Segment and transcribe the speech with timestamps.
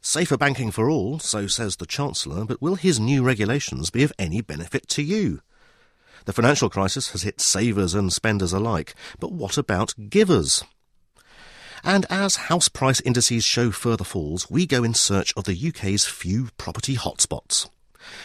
[0.00, 4.12] Safer banking for all, so says the Chancellor, but will his new regulations be of
[4.18, 5.40] any benefit to you?
[6.24, 10.62] The financial crisis has hit savers and spenders alike, but what about givers?
[11.82, 16.04] And as house price indices show further falls, we go in search of the UK's
[16.04, 17.68] few property hotspots.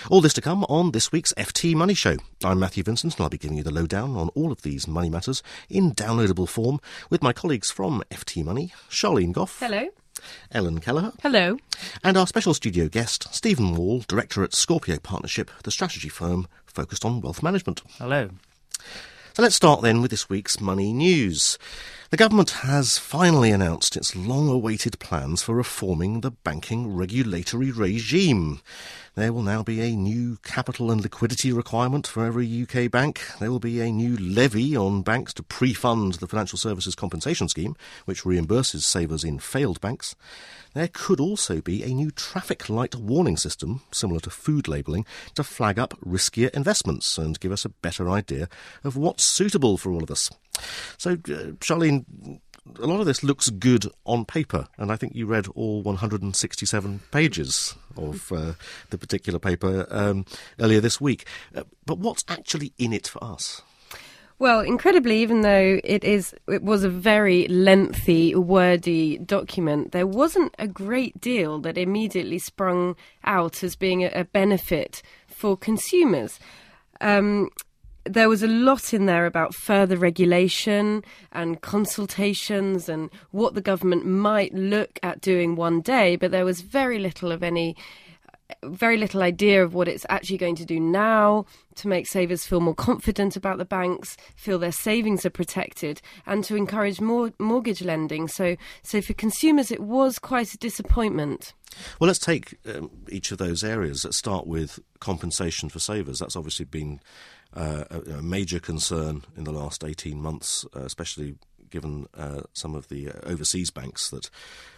[0.09, 2.17] All this to come on this week's FT Money Show.
[2.43, 5.09] I'm Matthew Vincent and I'll be giving you the lowdown on all of these money
[5.09, 6.79] matters in downloadable form
[7.09, 9.59] with my colleagues from FT Money, Charlene Goff.
[9.59, 9.89] Hello.
[10.51, 11.11] Ellen Kelleher.
[11.21, 11.57] Hello.
[12.03, 17.05] And our special studio guest, Stephen Wall, Director at Scorpio Partnership, the strategy firm focused
[17.05, 17.81] on wealth management.
[17.97, 18.29] Hello.
[19.33, 21.57] So let's start then with this week's money news.
[22.13, 28.61] The government has finally announced its long awaited plans for reforming the banking regulatory regime.
[29.15, 33.23] There will now be a new capital and liquidity requirement for every UK bank.
[33.39, 37.49] There will be a new levy on banks to pre fund the Financial Services Compensation
[37.49, 40.15] Scheme, which reimburses savers in failed banks.
[40.75, 45.43] There could also be a new traffic light warning system, similar to food labelling, to
[45.43, 48.49] flag up riskier investments and give us a better idea
[48.83, 50.29] of what's suitable for all of us.
[50.97, 52.05] So, uh, Charlene,
[52.79, 57.01] a lot of this looks good on paper, and I think you read all 167
[57.11, 58.53] pages of uh,
[58.89, 60.25] the particular paper um,
[60.59, 61.27] earlier this week.
[61.55, 63.61] Uh, but what's actually in it for us?
[64.39, 69.91] Well, incredibly, even though it is, it was a very lengthy, wordy document.
[69.91, 76.39] There wasn't a great deal that immediately sprung out as being a, benefit for consumers.
[76.99, 77.49] Um,
[78.05, 84.05] there was a lot in there about further regulation and consultations and what the government
[84.05, 87.75] might look at doing one day, but there was very little of any
[88.63, 92.59] very little idea of what it's actually going to do now to make savers feel
[92.59, 97.81] more confident about the banks, feel their savings are protected, and to encourage more mortgage
[97.81, 98.27] lending.
[98.27, 101.53] So, so for consumers, it was quite a disappointment.
[101.99, 104.05] Well, let's take um, each of those areas.
[104.05, 106.19] Let's start with compensation for savers.
[106.19, 106.99] That's obviously been
[107.55, 111.35] uh, a, major concern in the last 18 months, uh, especially
[111.69, 114.29] given uh, some of the uh, overseas banks that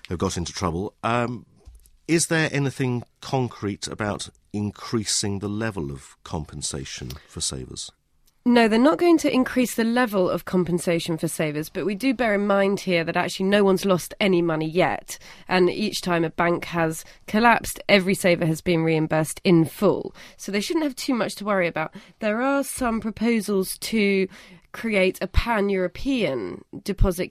[0.09, 0.93] have got into trouble.
[1.03, 1.45] Um,
[2.07, 7.91] is there anything concrete about increasing the level of compensation for savers?
[8.47, 12.13] No, they're not going to increase the level of compensation for savers, but we do
[12.13, 15.17] bear in mind here that actually no one's lost any money yet.
[15.47, 20.13] And each time a bank has collapsed, every saver has been reimbursed in full.
[20.37, 21.95] So they shouldn't have too much to worry about.
[22.19, 24.27] There are some proposals to
[24.75, 27.27] create a pan European deposit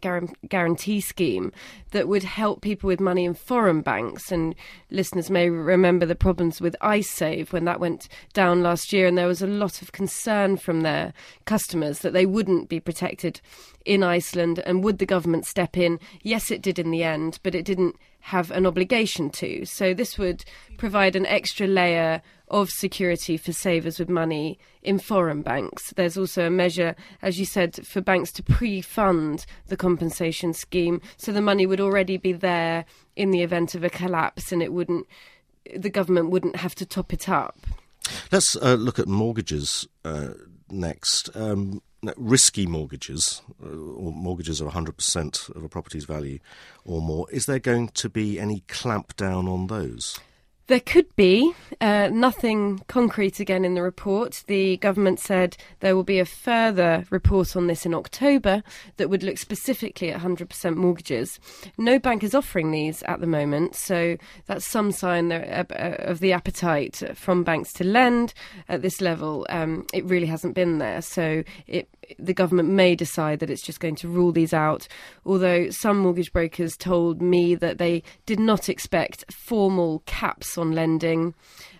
[0.48, 1.52] guarantee scheme
[1.90, 4.32] that would help people with money in foreign banks.
[4.32, 4.54] And
[4.90, 9.26] listeners may remember the problems with Icesave when that went down last year, and there
[9.26, 11.12] was a lot of concern from their
[11.44, 13.42] customers that they wouldn't be protected
[13.84, 14.60] in Iceland.
[14.60, 15.98] And would the government step in?
[16.22, 19.66] Yes, it did in the end, but it didn't have an obligation to.
[19.66, 20.44] So this would
[20.78, 25.92] provide an extra layer of security for savers with money in foreign banks.
[25.96, 31.00] There's also a measure, as you said, for banks to pre fund the compensation scheme
[31.16, 32.84] so the money would already be there
[33.16, 35.06] in the event of a collapse and it wouldn't
[35.74, 37.58] the government wouldn't have to top it up.
[38.30, 40.28] Let's uh, look at mortgages uh,
[40.70, 41.34] next.
[41.34, 41.82] Um,
[42.16, 46.38] risky mortgages, uh, or mortgages of 100% of a property's value
[46.84, 50.18] or more, is there going to be any clampdown on those?
[50.66, 51.52] There could be
[51.82, 54.44] uh, nothing concrete again in the report.
[54.46, 58.62] The government said there will be a further report on this in October
[58.96, 61.38] that would look specifically at 100% mortgages.
[61.76, 64.16] No bank is offering these at the moment, so
[64.46, 68.32] that's some sign uh, uh, of the appetite from banks to lend
[68.66, 69.46] at this level.
[69.50, 73.80] Um, it really hasn't been there, so it the government may decide that it's just
[73.80, 74.88] going to rule these out.
[75.24, 81.34] Although some mortgage brokers told me that they did not expect formal caps on lending.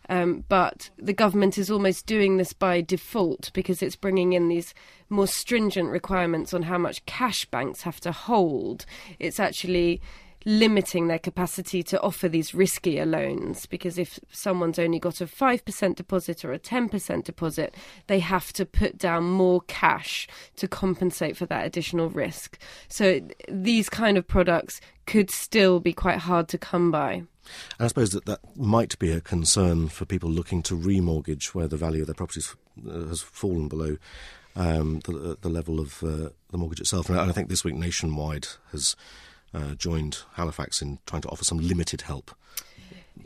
[0.09, 4.75] Um, but the government is almost doing this by default because it's bringing in these
[5.09, 8.85] more stringent requirements on how much cash banks have to hold.
[9.19, 10.03] It's actually
[10.45, 15.95] limiting their capacity to offer these riskier loans because if someone's only got a 5%
[15.95, 17.75] deposit or a 10% deposit,
[18.07, 22.59] they have to put down more cash to compensate for that additional risk.
[22.89, 27.25] So these kind of products could still be quite hard to come by.
[27.79, 31.77] I suppose that that might be a concern for people looking to remortgage where the
[31.77, 32.55] value of their properties
[32.89, 33.99] uh, has fallen below
[34.57, 37.09] um, the, the, level of uh, the mortgage itself.
[37.09, 38.97] And I think this week Nationwide has
[39.55, 42.33] uh, joined Halifax in trying to offer some limited help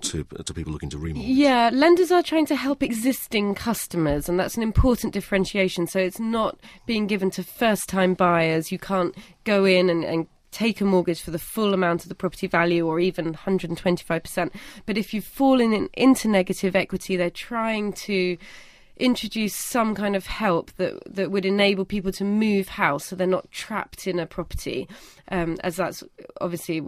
[0.02, 1.24] to to people looking to remortgage.
[1.26, 5.86] Yeah, lenders are trying to help existing customers, and that's an important differentiation.
[5.86, 8.70] So it's not being given to first time buyers.
[8.70, 9.14] You can't
[9.44, 12.86] go in and, and take a mortgage for the full amount of the property value
[12.86, 14.50] or even 125%.
[14.86, 18.38] But if you've fallen in, into negative equity, they're trying to
[18.98, 23.26] introduce some kind of help that that would enable people to move house so they're
[23.26, 24.88] not trapped in a property.
[25.30, 26.02] Um, as that's
[26.40, 26.80] obviously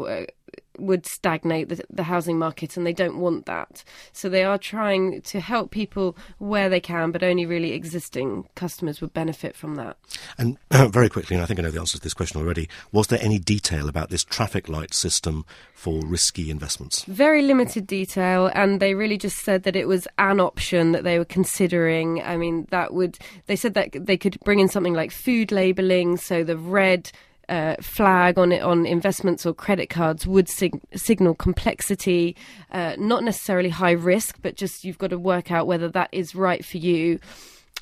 [0.78, 3.84] would stagnate the, the, housing market, and they don't want that.
[4.12, 9.00] So they are trying to help people where they can, but only really existing customers
[9.00, 9.96] would benefit from that.
[10.38, 12.68] And uh, very quickly, and I think I know the answer to this question already,
[12.92, 15.44] was there any detail about this traffic light system
[15.74, 17.04] for risky investments?
[17.04, 21.18] Very limited detail, and they really just said that it was an option that they
[21.18, 22.22] were considering.
[22.22, 26.16] I mean, that would, they said that they could bring in something like food labelling,
[26.16, 27.10] so the red
[27.50, 32.36] uh, flag on it on investments or credit cards would sig- signal complexity,
[32.70, 36.34] uh, not necessarily high risk, but just you've got to work out whether that is
[36.34, 37.18] right for you.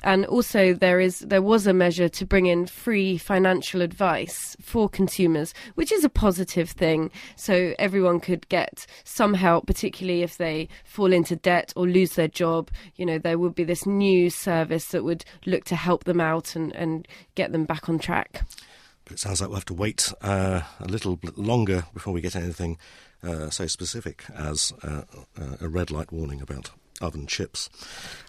[0.01, 4.87] And also, there is there was a measure to bring in free financial advice for
[4.87, 7.11] consumers, which is a positive thing.
[7.35, 12.29] So everyone could get some help, particularly if they fall into debt or lose their
[12.29, 12.71] job.
[12.95, 16.55] You know, there would be this new service that would look to help them out
[16.55, 17.05] and, and
[17.35, 18.45] get them back on track.
[19.09, 22.35] It sounds like we'll have to wait uh, a little bit longer before we get
[22.35, 22.77] anything
[23.23, 25.01] uh, so specific as uh,
[25.37, 26.71] uh a red light warning about
[27.01, 27.69] oven chips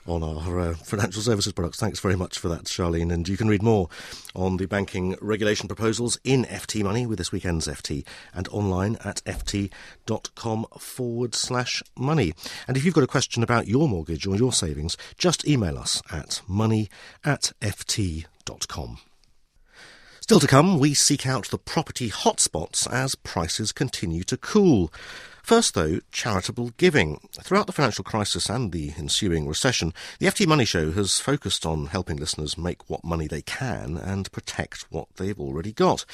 [0.07, 1.79] on our uh, financial services products.
[1.79, 3.13] Thanks very much for that, Charlene.
[3.13, 3.89] And you can read more
[4.35, 8.05] on the banking regulation proposals in FT Money with this weekend's FT
[8.35, 12.33] and online at ft.com forward slash money.
[12.67, 16.03] And if you've got a question about your mortgage or your savings, just email us
[16.11, 16.89] at money
[17.25, 18.99] at ft.com.
[20.31, 24.93] Still to come, we seek out the property hotspots as prices continue to cool.
[25.43, 27.21] First, though, charitable giving.
[27.43, 31.87] Throughout the financial crisis and the ensuing recession, the FT Money Show has focused on
[31.87, 36.05] helping listeners make what money they can and protect what they've already got.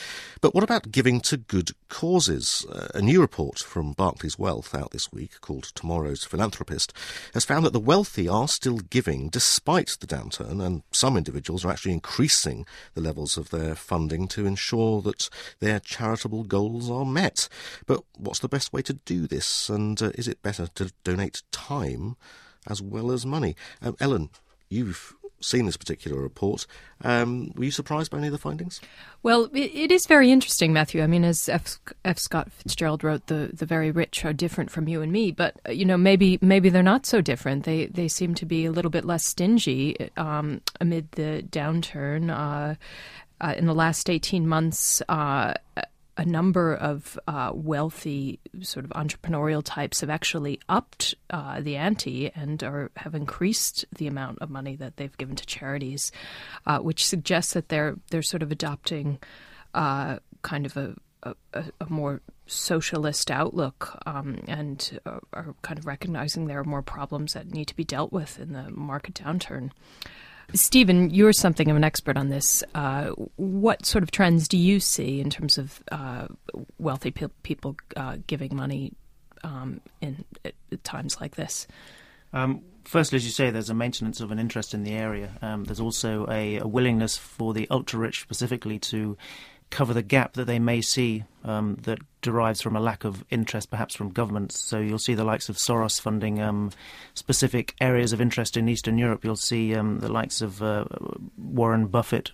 [0.40, 2.64] But what about giving to good causes?
[2.94, 6.93] A new report from Barclays Wealth out this week called Tomorrow's Philanthropist
[7.34, 11.70] has found that the wealthy are still giving despite the downturn, and some individuals are
[11.70, 15.28] actually increasing the levels of their funding to ensure that
[15.61, 17.49] their charitable goals are met.
[17.87, 19.68] But what's the best way to do this?
[19.68, 22.16] And uh, is it better to donate time
[22.66, 23.54] as well as money?
[23.80, 24.30] Um, Ellen,
[24.68, 26.66] you've seen this particular report.
[27.02, 28.80] Um, were you surprised by any of the findings?
[29.22, 31.02] Well, it, it is very interesting, Matthew.
[31.02, 31.78] I mean, as F.
[32.04, 32.18] F.
[32.18, 35.72] Scott Fitzgerald wrote, the the very rich are different from you and me, but uh,
[35.72, 37.64] you know, maybe maybe they're not so different.
[37.64, 42.30] They they seem to be a little bit less stingy um, amid the downturn.
[42.30, 42.74] Uh,
[43.38, 45.52] uh, in the last 18 months, uh,
[46.16, 52.30] a number of uh, wealthy sort of entrepreneurial types have actually upped uh, the ante
[52.34, 56.12] and are have increased the amount of money that they've given to charities,
[56.66, 59.18] uh, which suggests that they're they're sort of adopting
[59.74, 61.34] uh, kind of a, a,
[61.80, 64.98] a, more socialist outlook um, and
[65.32, 68.52] are kind of recognizing there are more problems that need to be dealt with in
[68.52, 69.70] the market downturn.
[70.54, 72.62] Stephen, you're something of an expert on this.
[72.75, 76.26] Uh, what sort of trends do you see in terms of uh,
[76.78, 78.93] wealthy pe- people uh, giving money
[79.43, 80.25] um, in
[80.84, 81.66] times like this?
[82.32, 85.32] Um, firstly, as you say, there's a maintenance of an interest in the area.
[85.43, 89.16] Um, there's also a, a willingness for the ultra rich specifically to
[89.70, 93.70] cover the gap that they may see um, that derives from a lack of interest,
[93.70, 94.58] perhaps from governments.
[94.58, 96.70] So you'll see the likes of Soros funding um,
[97.14, 99.25] specific areas of interest in Eastern Europe.
[99.25, 100.85] You'll see um, the likes of uh,
[101.37, 102.32] Warren Buffett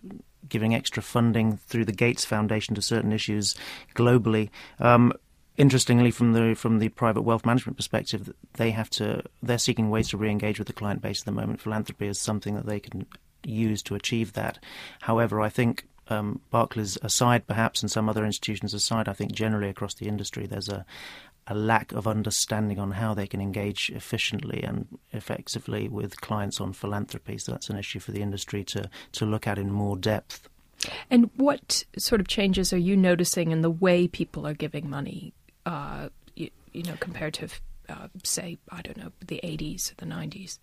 [0.49, 3.55] giving extra funding through the Gates Foundation to certain issues
[3.95, 4.51] globally.
[4.79, 5.13] Um,
[5.57, 10.09] interestingly, from the from the private wealth management perspective, they have to they're seeking ways
[10.09, 11.61] to re-engage with the client base at the moment.
[11.61, 13.07] Philanthropy is something that they can
[13.45, 14.59] use to achieve that.
[15.01, 19.69] However, I think um, Barclays aside, perhaps, and some other institutions aside, I think generally
[19.69, 20.85] across the industry there's a,
[21.47, 26.73] a lack of understanding on how they can engage efficiently and effectively with clients on
[26.73, 27.39] philanthropy.
[27.39, 30.49] So that's an issue for the industry to, to look at in more depth.
[31.11, 35.33] And what sort of changes are you noticing in the way people are giving money,
[35.65, 37.49] uh, you, you, know, compared to,
[37.89, 40.59] uh, say, I don't know, the 80s or the 90s?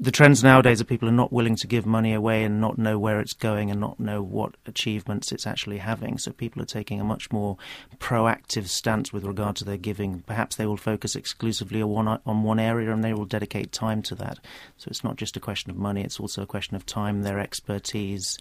[0.00, 2.98] The trends nowadays are people are not willing to give money away and not know
[2.98, 6.18] where it's going and not know what achievements it's actually having.
[6.18, 7.56] So people are taking a much more
[7.98, 10.20] proactive stance with regard to their giving.
[10.26, 14.02] Perhaps they will focus exclusively on one, on one area and they will dedicate time
[14.02, 14.40] to that.
[14.78, 17.38] So it's not just a question of money, it's also a question of time, their
[17.38, 18.36] expertise,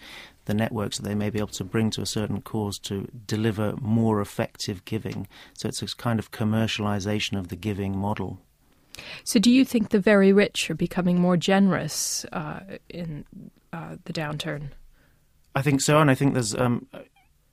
[0.46, 3.76] the networks that they may be able to bring to a certain cause to deliver
[3.80, 5.28] more effective giving.
[5.54, 8.40] So it's a kind of commercialization of the giving model.
[9.24, 12.60] So, do you think the very rich are becoming more generous uh,
[12.90, 13.26] in
[13.72, 14.70] uh, the downturn?
[15.56, 16.88] I think so, and I think there's um,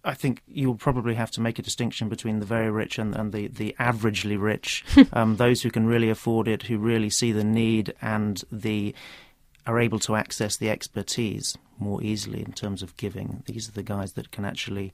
[0.04, 3.32] I think you'll probably have to make a distinction between the very rich and, and
[3.32, 7.44] the, the averagely rich, um, those who can really afford it, who really see the
[7.44, 8.94] need and the
[9.66, 13.42] are able to access the expertise more easily in terms of giving.
[13.46, 14.92] These are the guys that can actually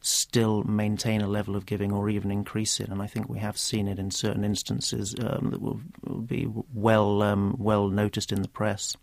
[0.00, 2.88] still maintain a level of giving or even increase it.
[2.88, 6.48] And I think we have seen it in certain instances um, that will, will, be
[6.74, 8.96] well um, well noticed in the press.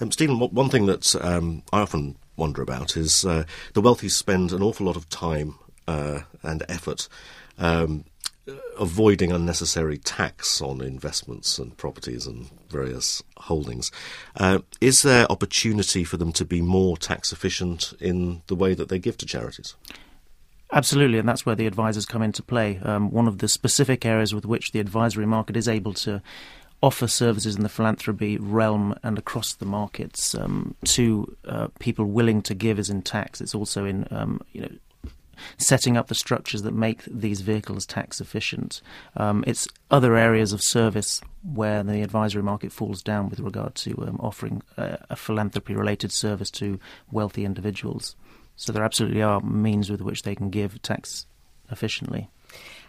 [0.00, 3.44] Um, Stephen, one thing that um, I often wonder about is uh,
[3.74, 5.58] the wealthy spend an awful lot of time
[5.88, 7.08] uh, and effort
[7.58, 8.04] um,
[8.78, 13.90] avoiding unnecessary tax on investments and properties and various holdings.
[14.36, 18.88] Uh, is there opportunity for them to be more tax efficient in the way that
[18.88, 19.74] they give to charities?
[20.74, 22.80] Absolutely, and that's where the advisors come into play.
[22.82, 26.20] Um, one of the specific areas with which the advisory market is able to
[26.82, 32.42] offer services in the philanthropy realm and across the markets um, to uh, people willing
[32.42, 33.40] to give is in tax.
[33.40, 34.68] It's also in um, you know
[35.58, 38.82] setting up the structures that make these vehicles tax efficient.
[39.16, 43.90] Um, it's other areas of service where the advisory market falls down with regard to
[44.08, 46.80] um, offering a, a philanthropy related service to
[47.12, 48.16] wealthy individuals.
[48.56, 51.26] So there absolutely are means with which they can give tax
[51.70, 52.28] efficiently.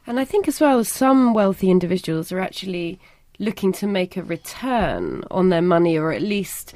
[0.07, 2.99] And I think as well, some wealthy individuals are actually
[3.39, 6.73] looking to make a return on their money, or at least,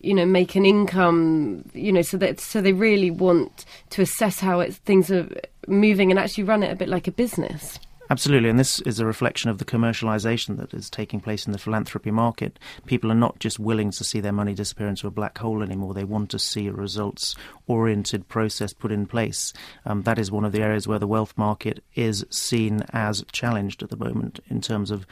[0.00, 1.64] you know, make an income.
[1.72, 5.28] You know, so that so they really want to assess how things are
[5.68, 7.78] moving and actually run it a bit like a business.
[8.10, 11.58] Absolutely, and this is a reflection of the commercialization that is taking place in the
[11.58, 12.58] philanthropy market.
[12.84, 15.94] People are not just willing to see their money disappear into a black hole anymore.
[15.94, 17.34] They want to see a results
[17.66, 19.54] oriented process put in place.
[19.86, 23.82] Um, that is one of the areas where the wealth market is seen as challenged
[23.82, 25.06] at the moment in terms of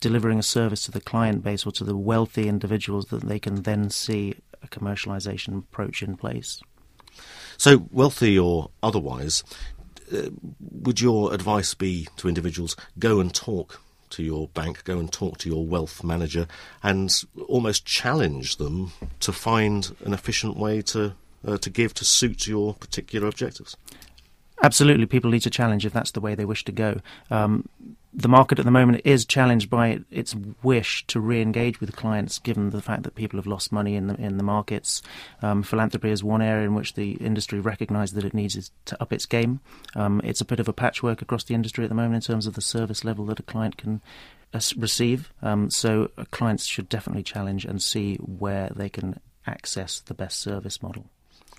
[0.00, 3.62] delivering a service to the client base or to the wealthy individuals that they can
[3.62, 6.60] then see a commercialization approach in place.
[7.56, 9.42] So, wealthy or otherwise,
[10.12, 15.12] uh, would your advice be to individuals go and talk to your bank, go and
[15.12, 16.46] talk to your wealth manager,
[16.82, 21.14] and almost challenge them to find an efficient way to
[21.46, 23.76] uh, to give to suit your particular objectives?
[24.62, 27.00] Absolutely, people need to challenge if that's the way they wish to go.
[27.30, 27.68] Um,
[28.16, 32.70] the market at the moment is challenged by its wish to re-engage with clients, given
[32.70, 35.02] the fact that people have lost money in the in the markets.
[35.42, 39.12] Um, philanthropy is one area in which the industry recognises that it needs to up
[39.12, 39.60] its game.
[39.94, 42.46] Um, it's a bit of a patchwork across the industry at the moment in terms
[42.46, 44.00] of the service level that a client can
[44.54, 45.30] uh, receive.
[45.42, 50.40] Um, so uh, clients should definitely challenge and see where they can access the best
[50.40, 51.10] service model.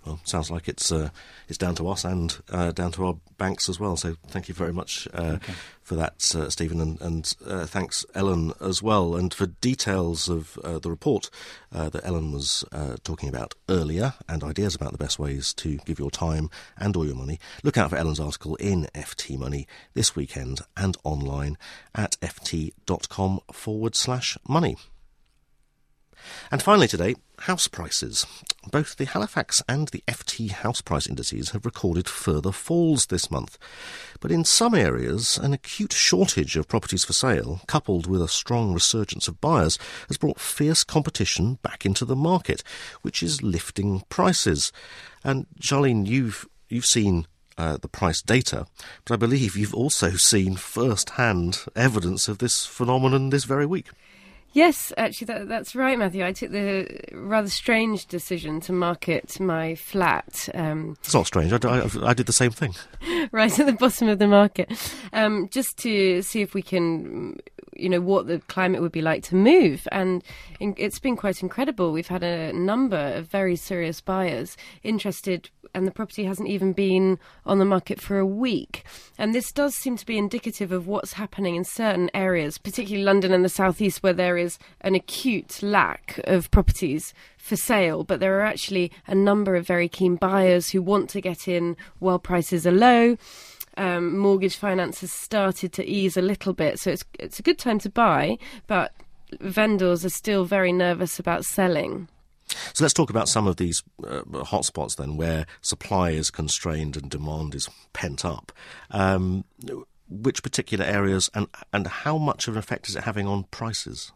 [0.05, 1.09] Well, sounds like it's uh,
[1.49, 3.97] it's down to us and uh, down to our banks as well.
[3.97, 5.53] So thank you very much uh, okay.
[5.81, 9.15] for that, uh, Stephen, and, and uh, thanks Ellen as well.
[9.15, 11.29] And for details of uh, the report
[11.71, 12.63] that Ellen was
[13.03, 17.05] talking about earlier and ideas about the best ways to give your time and all
[17.05, 21.57] your money, look out for Ellen's article in FT Money this weekend and online
[21.93, 24.77] at ft.com forward slash money.
[26.51, 28.25] And finally today, house prices.
[28.71, 33.57] Both the Halifax and the FT house price indices have recorded further falls this month.
[34.19, 38.73] But in some areas, an acute shortage of properties for sale, coupled with a strong
[38.73, 42.63] resurgence of buyers, has brought fierce competition back into the market,
[43.01, 44.71] which is lifting prices.
[45.23, 48.67] And Charlene, you've you've seen uh, the price data,
[49.05, 53.87] but I believe you've also seen first-hand evidence of this phenomenon this very week.
[54.53, 56.25] Yes, actually, that, that's right, Matthew.
[56.25, 60.49] I took the rather strange decision to market my flat.
[60.53, 61.53] Um, it's not strange.
[61.53, 62.73] I, I, I, did the same thing.
[63.31, 64.71] right at the bottom of the market,
[65.13, 67.37] um, just to see if we can,
[67.75, 69.87] you know, what the climate would be like to move.
[69.91, 70.23] And
[70.59, 71.91] in, it's been quite incredible.
[71.91, 77.19] We've had a number of very serious buyers interested and the property hasn't even been
[77.45, 78.83] on the market for a week.
[79.17, 83.31] And this does seem to be indicative of what's happening in certain areas, particularly London
[83.31, 88.03] and the southeast, where there is an acute lack of properties for sale.
[88.03, 91.77] But there are actually a number of very keen buyers who want to get in
[91.99, 93.15] while prices are low.
[93.77, 97.59] Um, mortgage finance has started to ease a little bit, so it's it's a good
[97.59, 98.91] time to buy, but
[99.39, 102.07] vendors are still very nervous about selling.
[102.73, 107.09] So let's talk about some of these uh, hotspots then, where supply is constrained and
[107.09, 108.51] demand is pent up.
[108.91, 109.43] Um,
[110.09, 114.11] which particular areas and and how much of an effect is it having on prices?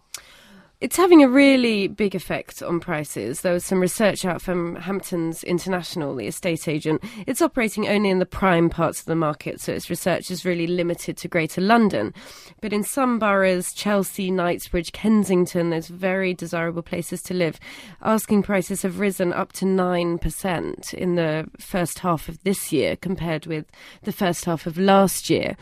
[0.82, 3.42] It's having a really big effect on prices.
[3.42, 7.04] There was some research out from Hamptons International, the estate agent.
[7.28, 10.66] It's operating only in the prime parts of the market, so its research is really
[10.66, 12.16] limited to Greater London.
[12.62, 17.60] But in some boroughs, Chelsea, Knightsbridge, Kensington, those very desirable places to live,
[18.02, 23.46] asking prices have risen up to 9% in the first half of this year compared
[23.46, 23.68] with
[24.02, 25.56] the first half of last year.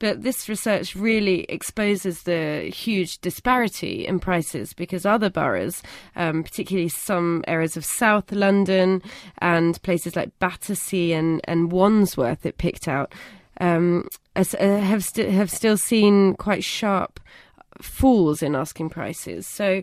[0.00, 5.82] But this research really exposes the huge disparity in prices because other boroughs,
[6.16, 9.02] um, particularly some areas of South London
[9.38, 13.12] and places like Battersea and, and Wandsworth, it picked out,
[13.60, 17.20] um, uh, have, st- have still seen quite sharp
[17.82, 19.46] falls in asking prices.
[19.46, 19.82] So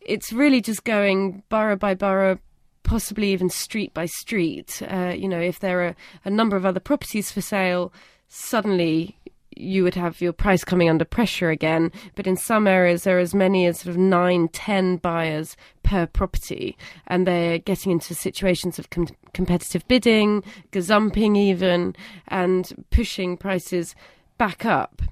[0.00, 2.38] it's really just going borough by borough,
[2.82, 4.82] possibly even street by street.
[4.82, 7.92] Uh, you know, if there are a number of other properties for sale,
[8.28, 9.16] suddenly
[9.56, 11.92] you would have your price coming under pressure again.
[12.14, 16.06] But in some areas, there are as many as sort of nine, ten buyers per
[16.06, 20.42] property, and they're getting into situations of com- competitive bidding,
[20.72, 21.94] gazumping even,
[22.28, 23.94] and pushing prices
[24.38, 25.02] back up.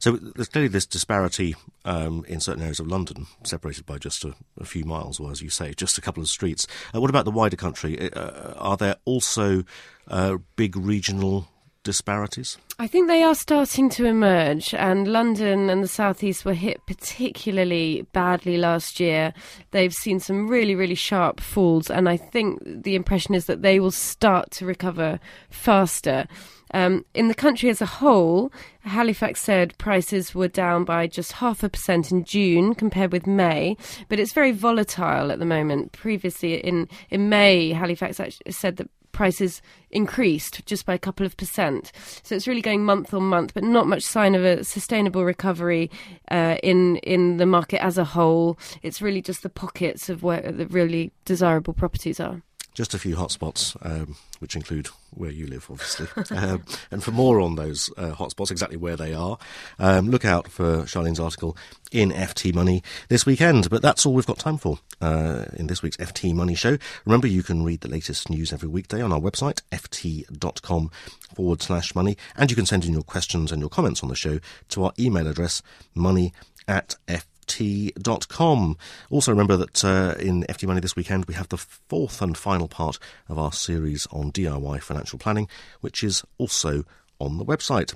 [0.00, 1.54] So there's clearly this disparity
[1.84, 5.40] um, in certain areas of London, separated by just a, a, few miles, or as
[5.40, 6.66] you say, just a couple of streets.
[6.94, 8.12] Uh, what about the wider country?
[8.12, 9.62] Uh, are there also
[10.08, 11.48] uh, big regional
[11.88, 12.58] disparities?
[12.78, 18.06] I think they are starting to emerge, and London and the southeast were hit particularly
[18.12, 19.32] badly last year.
[19.70, 23.80] They've seen some really, really sharp falls, and I think the impression is that they
[23.80, 25.18] will start to recover
[25.48, 26.26] faster.
[26.74, 31.62] Um, in the country as a whole, Halifax said prices were down by just half
[31.62, 33.76] a percent in June compared with May,
[34.08, 35.92] but it's very volatile at the moment.
[35.92, 38.20] Previously, in, in May, Halifax
[38.50, 41.92] said that prices increased just by a couple of percent.
[42.22, 45.90] So it's really going month on month, but not much sign of a sustainable recovery
[46.30, 48.58] uh, in in the market as a whole.
[48.82, 52.42] It's really just the pockets of where the really desirable properties are
[52.74, 56.06] just a few hotspots, um, which include where you live, obviously.
[56.36, 59.38] um, and for more on those uh, hotspots, exactly where they are,
[59.78, 61.56] um, look out for Charlene's article
[61.90, 63.68] in FT Money this weekend.
[63.70, 66.78] But that's all we've got time for uh, in this week's FT Money show.
[67.04, 70.90] Remember, you can read the latest news every weekday on our website, ft.com
[71.34, 72.16] forward slash money.
[72.36, 74.38] And you can send in your questions and your comments on the show
[74.70, 75.62] to our email address,
[75.94, 76.32] money
[76.68, 78.76] at ft ft.com.
[79.10, 82.68] Also, remember that uh, in FT Money this weekend, we have the fourth and final
[82.68, 85.48] part of our series on DIY financial planning,
[85.80, 86.84] which is also
[87.20, 87.94] on the website.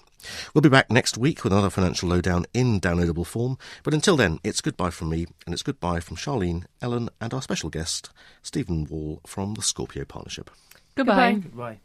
[0.53, 3.59] We'll be back next week with another financial lowdown in downloadable form.
[3.83, 7.43] But until then, it's goodbye from me, and it's goodbye from Charlene, Ellen, and our
[7.43, 8.11] special guest,
[8.43, 10.51] Stephen Wall from the Scorpio Partnership.
[10.95, 11.35] Goodbye.
[11.35, 11.79] Goodbye.